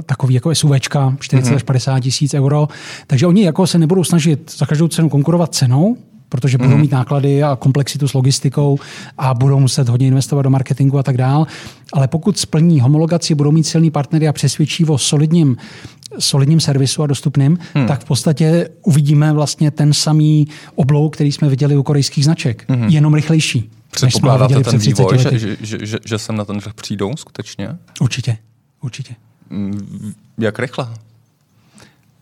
[0.05, 1.55] takový jako SUVčka 40 hmm.
[1.55, 2.67] až 50 tisíc euro,
[3.07, 5.97] takže oni jako se nebudou snažit za každou cenu konkurovat cenou,
[6.31, 6.81] protože budou mhm.
[6.81, 8.79] mít náklady a komplexitu s logistikou
[9.17, 11.47] a budou muset hodně investovat do marketingu a tak dál.
[11.93, 15.57] Ale pokud splní homologaci, budou mít silný partnery a přesvědčí o solidním
[16.19, 17.87] solidním servisu a dostupným, hmm.
[17.87, 22.87] tak v podstatě uvidíme vlastně ten samý oblouk, který jsme viděli u korejských značek, hmm.
[22.87, 23.69] jenom rychlejší.
[23.91, 27.77] Předpokládáte ten vývoj, že, že, že, že, sem na ten trh přijdou skutečně?
[28.01, 28.37] Určitě,
[28.81, 29.15] určitě.
[29.51, 30.87] Hmm, jak rychle?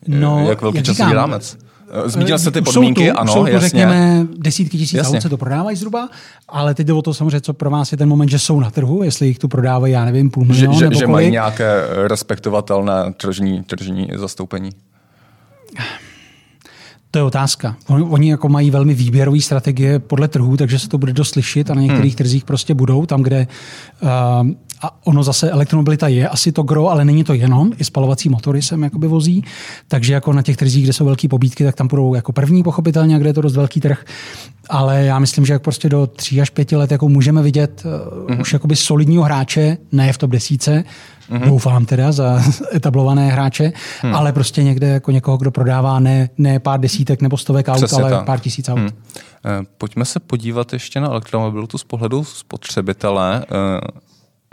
[0.08, 1.58] No, jak velký jak časový rámec?
[1.92, 3.68] Eh, zmínil se ty podmínky, jsou tu, ano, jsou tu, jasně.
[3.68, 5.18] řekněme, desítky tisíc jasně.
[5.18, 6.10] aut se to prodávají zhruba,
[6.50, 8.72] ale teď jde o to samozřejmě, co pro vás je ten moment, že jsou na
[8.72, 13.14] trhu, jestli jich tu prodávají, já nevím, půl milionu že, nebo že, mají nějaké respektovatelné
[13.18, 14.70] tržní, tržní zastoupení.
[17.12, 17.76] To je otázka.
[17.88, 21.72] Oni, oni jako mají velmi výběrové strategie podle trhů, takže se to bude dost slyšet
[21.72, 22.18] a na některých hmm.
[22.18, 23.48] trzích prostě budou, tam, kde
[24.02, 24.10] uh,
[24.82, 28.62] a ono zase elektromobilita je asi to gro, ale není to jenom, i spalovací motory
[28.62, 29.44] sem jakoby vozí,
[29.88, 33.20] takže jako na těch trzích, kde jsou velké pobídky, tak tam budou jako první pochopitelně,
[33.20, 34.06] kde je to dost velký trh,
[34.70, 38.42] ale já myslím, že jak prostě do tří až pěti let jako můžeme vidět mm-hmm.
[38.42, 40.84] už jakoby solidního hráče, ne v top desíce,
[41.32, 41.46] mm-hmm.
[41.46, 42.44] doufám teda za
[42.76, 43.72] etablované hráče,
[44.04, 44.16] mm.
[44.16, 48.04] ale prostě někde jako někoho, kdo prodává ne, ne pár desítek nebo stovek aut, Přesně
[48.04, 48.26] ale tak.
[48.26, 48.80] pár tisíc aut.
[48.80, 48.90] Mm.
[49.78, 53.46] Pojďme se podívat ještě na elektromobilitu z pohledu spotřebitele.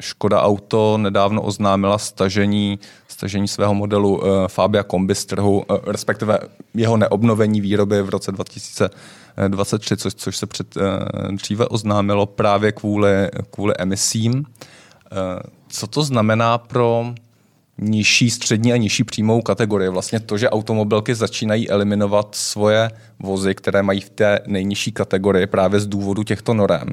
[0.01, 2.79] Škoda Auto nedávno oznámila stažení,
[3.09, 6.39] stažení svého modelu uh, Fabia Kombi z trhu, uh, respektive
[6.75, 10.83] jeho neobnovení výroby v roce 2023, což, což se před, uh,
[11.37, 14.39] dříve oznámilo právě kvůli, kvůli emisím.
[14.39, 14.45] Uh,
[15.69, 17.15] co to znamená pro
[17.79, 19.89] nižší, střední a nižší příjmovou kategorii?
[19.89, 25.81] Vlastně to, že automobilky začínají eliminovat svoje vozy, které mají v té nejnižší kategorii právě
[25.81, 26.89] z důvodu těchto norem.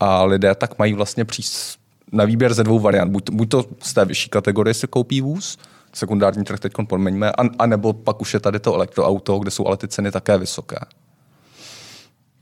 [0.00, 1.83] A lidé tak mají vlastně přístup
[2.14, 3.10] na výběr ze dvou variant.
[3.10, 5.58] Buď, buď to z té vyšší kategorie se koupí vůz,
[5.92, 9.66] sekundární trh teď pomeňme, a, a nebo pak už je tady to elektroauto, kde jsou
[9.66, 10.76] ale ty ceny také vysoké.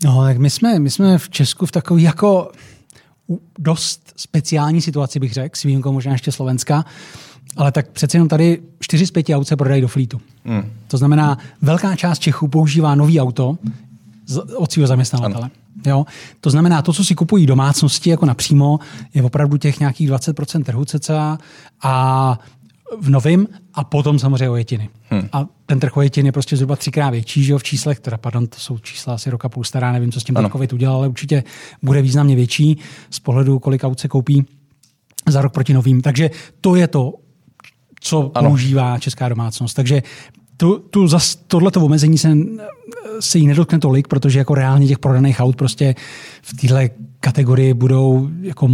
[0.04, 2.50] No, tak my jsme, my jsme v Česku v takové jako
[3.58, 6.84] dost speciální situaci, bych řekl, s výjimkou možná ještě Slovenska,
[7.56, 10.20] ale tak přece jenom tady čtyři z pěti aut se prodají do flítu.
[10.44, 10.72] Hmm.
[10.88, 13.58] To znamená, velká část Čechů používá nový auto
[14.56, 15.42] od svého zaměstnavatele.
[15.42, 15.61] Ano.
[15.86, 16.06] Jo?
[16.40, 18.78] To znamená, to, co si kupují domácnosti jako napřímo,
[19.14, 21.38] je opravdu těch nějakých 20% trhu cca
[21.82, 22.38] a
[23.00, 24.88] v novém a potom samozřejmě ojetiny.
[25.10, 25.28] Hmm.
[25.32, 28.46] A ten trh ojetin je prostě zhruba třikrát větší, že jo, v číslech, teda pardon,
[28.46, 31.08] to jsou čísla asi roka půl stará, nevím, co s tím ten COVID udělal, ale
[31.08, 31.44] určitě
[31.82, 32.78] bude významně větší
[33.10, 34.44] z pohledu, kolik aut se koupí
[35.28, 36.02] za rok proti novým.
[36.02, 37.12] Takže to je to,
[38.00, 38.48] co ano.
[38.48, 39.76] používá česká domácnost.
[39.76, 40.02] Takže
[40.56, 42.36] tu, tu zas, tohleto omezení se,
[43.20, 45.94] se jí nedotkne tolik, protože jako reálně těch prodaných aut prostě
[46.42, 46.90] v téhle
[47.22, 48.68] kategorii budou jako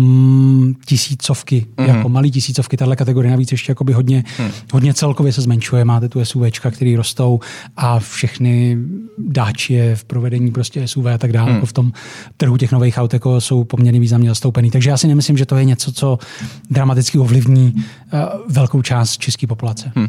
[0.86, 1.96] tisícovky, mm-hmm.
[1.96, 4.50] jako malý tisícovky, tahle kategorie navíc ještě jakoby hodně, mm.
[4.72, 5.84] hodně celkově se zmenšuje.
[5.84, 7.40] Máte tu SUVčka, který rostou
[7.76, 8.78] a všechny
[9.18, 11.54] dáči v provedení prostě SUV a tak dále, mm.
[11.54, 11.92] jako v tom
[12.36, 14.70] trhu těch nových aut jako jsou poměrně významně zastoupený.
[14.70, 16.18] Takže já si nemyslím, že to je něco, co
[16.70, 19.92] dramaticky ovlivní uh, velkou část české populace.
[19.96, 20.08] Hmm.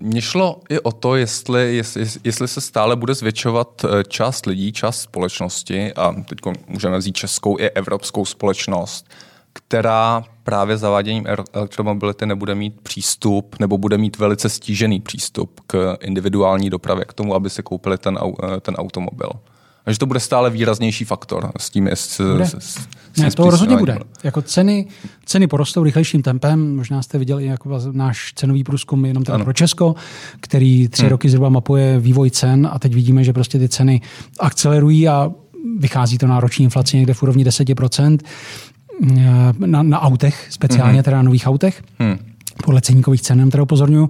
[0.00, 4.72] Mně šlo i o to, jestli, jestli, jestli se stále bude zvětšovat eh, část lidí,
[4.72, 9.06] část společnosti a teď můžeme vzít českou i evropskou společnost,
[9.52, 16.70] která právě zaváděním elektromobility nebude mít přístup nebo bude mít velice stížený přístup k individuální
[16.70, 18.18] dopravě, k tomu, aby si koupili ten,
[18.60, 19.30] ten automobil.
[19.86, 22.86] A že to bude stále výraznější faktor s tím, s, s, s,
[23.18, 23.98] ne, to rozhodně bude.
[24.24, 24.86] Jako ceny,
[25.24, 26.76] ceny porostou rychlejším tempem.
[26.76, 29.94] Možná jste viděli jako náš cenový průzkum jenom teda pro Česko,
[30.40, 31.10] který tři hmm.
[31.10, 34.00] roky zhruba mapuje vývoj cen a teď vidíme, že prostě ty ceny
[34.40, 35.30] akcelerují a
[35.78, 38.18] vychází to na roční inflaci někde v úrovni 10%
[39.66, 41.02] na, na autech, speciálně hmm.
[41.02, 41.82] teda na nových autech.
[41.98, 42.18] Hmm.
[42.64, 44.08] Podle ceníkových cen, které upozorňuji,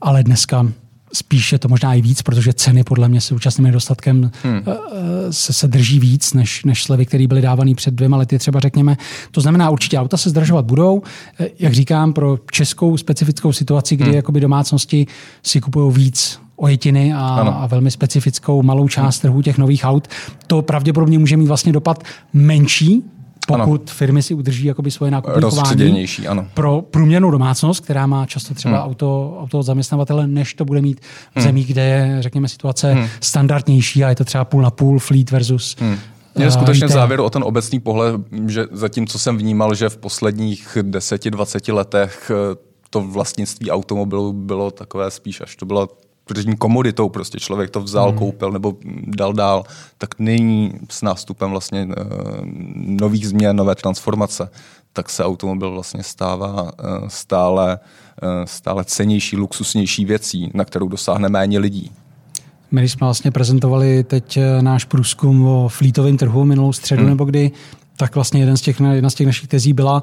[0.00, 0.66] ale dneska
[1.14, 4.62] spíše to možná i víc, protože ceny podle mě současným nedostatkem hmm.
[4.66, 8.60] Eh, se, se drží víc než, než slevy, které byly dávané před dvěma lety, třeba
[8.60, 8.96] řekněme.
[9.30, 11.02] To znamená, určitě auta se zdražovat budou.
[11.40, 14.14] Eh, jak říkám, pro českou specifickou situaci, kdy hmm.
[14.14, 15.06] jakoby domácnosti
[15.42, 20.08] si kupují víc ojetiny a, a velmi specifickou malou část trhu těch nových aut,
[20.46, 23.04] to pravděpodobně může mít vlastně dopad menší,
[23.46, 23.96] pokud ano.
[23.96, 26.46] firmy si udrží jakoby svoje nákupní chování ano.
[26.54, 28.90] pro průměrnou domácnost, která má často třeba hmm.
[28.90, 31.44] auto, auto od zaměstnavatele, než to bude mít v hmm.
[31.44, 33.06] zemích, kde je, řekněme, situace hmm.
[33.20, 35.98] standardnější a je to třeba půl na půl, fleet versus hmm.
[36.38, 40.78] Je skutečně závěr o ten obecný pohled, že zatím, co jsem vnímal, že v posledních
[40.82, 42.56] 10-20 letech eh,
[42.90, 45.88] to vlastnictví automobilu bylo takové spíš, až to bylo
[46.24, 48.18] tržní komoditou, prostě člověk to vzal, hmm.
[48.18, 49.64] koupil nebo dal dál,
[49.98, 51.92] tak nyní s nástupem vlastně uh,
[52.74, 54.50] nových změn, nové transformace,
[54.92, 57.78] tak se automobil vlastně stává uh, stále,
[58.22, 61.90] uh, stále cenější, luxusnější věcí, na kterou dosáhne méně lidí.
[62.70, 67.10] My jsme vlastně prezentovali teď náš průzkum o flítovém trhu minulou středu hmm.
[67.10, 67.50] nebo kdy,
[67.96, 70.02] tak vlastně jeden z těch, jedna z těch našich tezí byla,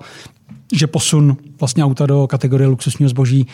[0.74, 3.48] že posun vlastně auta do kategorie luxusního zboží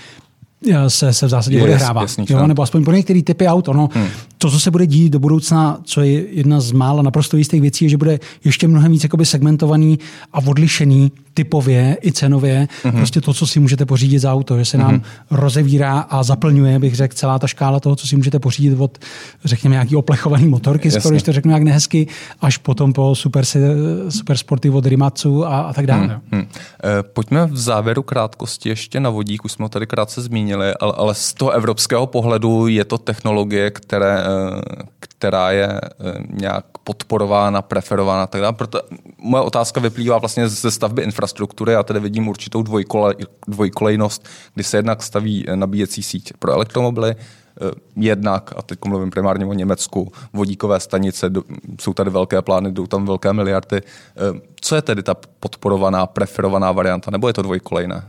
[0.87, 2.05] se, se v zásadě odehrává.
[2.29, 3.67] Jo, nebo aspoň pro některé typy aut.
[3.67, 4.07] Ono, hmm.
[4.37, 7.85] To, co se bude dít do budoucna, co je jedna z mála naprosto jistých věcí,
[7.85, 9.99] je, že bude ještě mnohem víc jakoby segmentovaný
[10.33, 12.67] a odlišený typově i cenově.
[12.67, 12.97] Mm-hmm.
[12.97, 15.03] Prostě to, co si můžete pořídit za auto, že se nám mm-hmm.
[15.31, 18.97] rozevírá a zaplňuje, bych řekl, celá ta škála toho, co si můžete pořídit od,
[19.45, 22.07] řekněme, nějaký oplechovaný motorky, skoro, když to řeknu jak nehezky,
[22.41, 23.45] až potom po super,
[24.09, 26.19] super sporty od Rimatsu a, a tak dále.
[26.31, 26.47] Mm-hmm.
[27.13, 31.15] Pojďme v závěru krátkosti ještě na vodík, už jsme ho tady krátce zmínili, ale, ale
[31.15, 38.27] z toho evropského pohledu je to technologie, které, eh, která je eh, nějak podporována, preferována
[38.27, 38.53] tak dále.
[38.53, 38.81] Proto
[39.17, 41.26] moje otázka vyplývá vlastně ze stavby infrastruktury.
[41.67, 43.15] Já tady vidím určitou dvojkole,
[43.47, 49.45] dvojkolejnost, kdy se jednak staví nabíjecí síť pro elektromobily, eh, jednak, a teď mluvím primárně
[49.45, 51.29] o Německu, vodíkové stanice,
[51.81, 53.81] jsou tady velké plány, jdou tam velké miliardy.
[54.61, 58.03] Co je tedy ta podporovaná, preferovaná varianta, nebo je to dvojkolejné?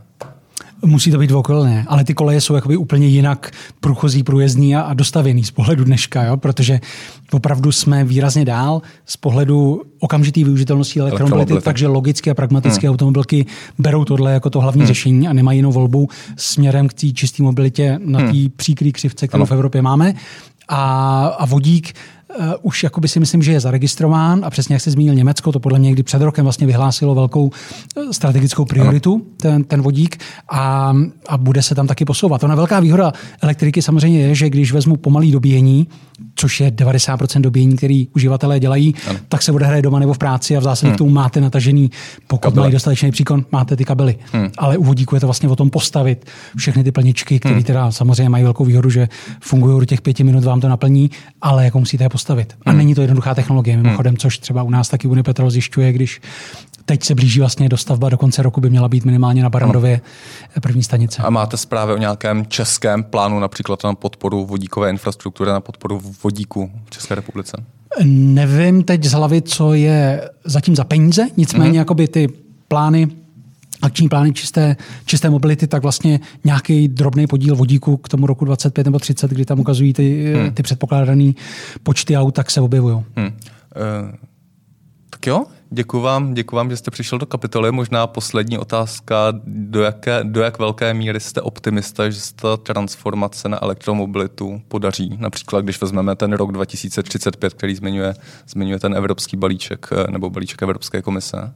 [0.85, 4.93] Musí to být dvoukolné, ale ty koleje jsou jakoby úplně jinak průchozí, průjezdní a, a
[4.93, 6.37] dostavěný z pohledu dneška, jo?
[6.37, 6.79] protože
[7.31, 12.93] opravdu jsme výrazně dál z pohledu okamžitý využitelnosti elektromobility, takže logicky a pragmaticky hmm.
[12.93, 13.45] automobilky
[13.77, 14.87] berou tohle jako to hlavní hmm.
[14.87, 18.49] řešení a nemají jinou volbu směrem k té čisté mobilitě na té hmm.
[18.55, 19.45] příkrý křivce, kterou ano.
[19.45, 20.13] v Evropě máme.
[20.67, 21.93] A, a vodík
[22.37, 25.59] uh, už jakoby si myslím, že je zaregistrován a přesně jak se zmínil Německo, to
[25.59, 27.51] podle mě kdy před rokem vlastně vyhlásilo velkou
[27.97, 30.17] eh, strategickou prioritu, ten, ten vodík
[30.51, 30.93] a,
[31.27, 32.43] a bude se tam taky posouvat.
[32.43, 35.87] Ona velká výhoda elektriky samozřejmě je, že když vezmu pomalý dobíjení,
[36.35, 39.19] což je 90% dobíjení, který uživatelé dělají, ano.
[39.27, 40.95] tak se odehraje doma nebo v práci a v zásadě hmm.
[40.95, 41.91] k tomu máte natažený,
[42.27, 42.59] pokud kabely.
[42.59, 44.15] mají dostatečný příkon, máte ty kabely.
[44.31, 44.49] Hmm.
[44.57, 46.25] Ale u vodíku je to vlastně o tom postavit
[46.57, 47.63] všechny ty plničky, které hmm.
[47.63, 49.09] teda samozřejmě mají velkou výhodu, že
[49.41, 51.11] fungují do těch pěti minut, vám to naplní,
[51.41, 52.53] ale jako musíte je postavit.
[52.65, 52.77] A hmm.
[52.77, 53.83] není to jednoduchá technologie, hmm.
[53.83, 56.21] mimochodem, což třeba u nás taky Unipetrol zjišťuje, když
[56.85, 60.01] teď se blíží vlastně dostavba, do konce roku by měla být minimálně na Barandově
[60.61, 61.21] první stanice.
[61.21, 66.71] A máte zprávy o nějakém českém plánu například na podporu vodíkové infrastruktury, na podporu vodíku
[66.85, 67.63] v České republice?
[68.03, 71.75] Nevím teď z hlavy, co je zatím za peníze, nicméně mm-hmm.
[71.75, 72.27] jakoby ty
[72.67, 73.07] plány
[73.81, 78.83] akční plány čisté, čisté mobility, tak vlastně nějaký drobný podíl vodíku k tomu roku 25
[78.85, 80.51] nebo 30, kdy tam ukazují ty, hmm.
[80.51, 81.31] ty předpokládané
[81.83, 83.03] počty aut, tak se objevují.
[83.15, 83.27] Hmm.
[83.27, 83.31] Uh,
[85.09, 87.71] tak jo, děkuji vám, děkuji vám, že jste přišel do kapitoly.
[87.71, 93.49] Možná poslední otázka, do, jaké, do jak velké míry jste optimista, že se ta transformace
[93.49, 95.17] na elektromobilitu podaří?
[95.19, 98.13] Například, když vezmeme ten rok 2035, který zmiňuje,
[98.47, 101.53] zmiňuje ten evropský balíček eh, nebo balíček Evropské komise.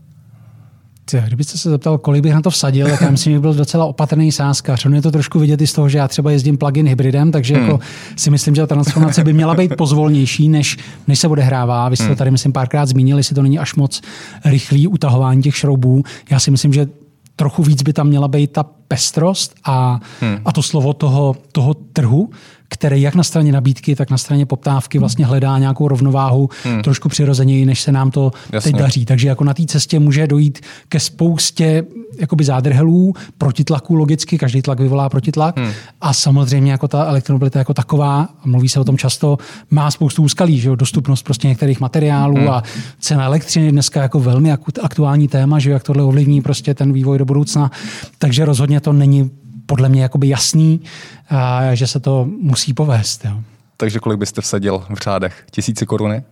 [1.11, 4.31] Kdybyste se zeptal, kolik bych na to vsadil, tak já myslím, že byl docela opatrný
[4.31, 4.85] sázkař.
[4.85, 7.55] On je to trošku vidět i z toho, že já třeba jezdím plug-in hybridem, takže
[7.55, 7.63] hmm.
[7.63, 7.79] jako
[8.15, 11.89] si myslím, že ta transformace by měla být pozvolnější, než, než se odehrává.
[11.89, 12.15] Vy jste hmm.
[12.15, 14.01] to tady, myslím, párkrát zmínili, jestli to není až moc
[14.45, 16.03] rychlý utahování těch šroubů.
[16.29, 16.87] Já si myslím, že
[17.35, 20.37] trochu víc by tam měla být ta pestrost a, hmm.
[20.45, 22.29] a to slovo toho, toho trhu,
[22.73, 26.81] který jak na straně nabídky, tak na straně poptávky vlastně hledá nějakou rovnováhu hmm.
[26.81, 28.71] trošku přirozeněji, než se nám to Jasně.
[28.71, 29.05] teď daří.
[29.05, 30.59] Takže jako na té cestě může dojít
[30.89, 31.83] ke spoustě
[32.19, 35.71] jakoby zádrhelů, protitlaků logicky, každý tlak vyvolá protitlak hmm.
[36.01, 39.37] a samozřejmě jako ta elektromobilita jako taková, mluví se o tom často,
[39.71, 40.75] má spoustu úskalí, že jo?
[40.75, 42.49] dostupnost prostě některých materiálů hmm.
[42.49, 42.63] a
[42.99, 47.25] cena elektřiny dneska jako velmi aktuální téma, že jak tohle ovlivní prostě ten vývoj do
[47.25, 47.71] budoucna.
[48.17, 49.31] Takže rozhodně to není
[49.65, 50.81] podle mě jakoby jasný,
[51.29, 53.25] a, že se to musí povést.
[53.25, 53.41] Jo.
[53.77, 55.45] Takže kolik byste vsadil v řádech?
[55.51, 56.23] Tisíci koruny?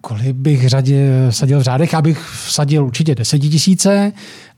[0.00, 1.92] Kolik bych řadil, vsadil v řádech?
[1.92, 4.12] Já bych vsadil určitě desetitisíce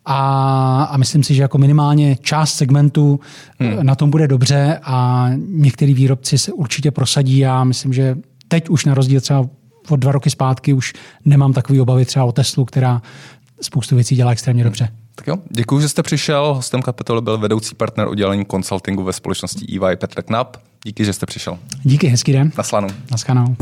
[0.04, 3.20] a, a myslím si, že jako minimálně část segmentu
[3.58, 3.86] hmm.
[3.86, 7.38] na tom bude dobře a některý výrobci se určitě prosadí.
[7.38, 8.16] Já myslím, že
[8.48, 9.46] teď už na rozdíl třeba
[9.88, 10.92] od dva roky zpátky už
[11.24, 13.02] nemám takové obavy třeba o Teslu, která
[13.60, 14.70] spoustu věcí dělá extrémně hmm.
[14.70, 14.88] dobře.
[15.14, 16.54] Tak jo, děkuji, že jste přišel.
[16.54, 20.56] Hostem kapitoly byl vedoucí partner oddělení konsultingu ve společnosti EY Petr Knap.
[20.84, 21.58] Díky, že jste přišel.
[21.82, 22.52] Díky, hezký den.
[22.56, 22.88] Naslanou.
[23.10, 23.56] Naschledanou.